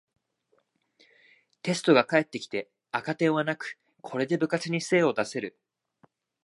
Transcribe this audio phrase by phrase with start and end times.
[1.61, 5.55] テストが返ってきて赤点はなく、これで部活に精を出せる